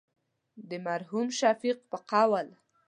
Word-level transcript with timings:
د 0.69 0.71
مرحوم 0.85 1.27
شفیق 1.39 1.77
په 1.91 1.97
قول. 2.11 2.47